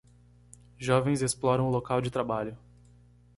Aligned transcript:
Jovens 0.79 1.21
exploram 1.21 1.67
o 1.67 1.71
local 1.71 2.01
de 2.01 2.09
trabalho 2.09 2.57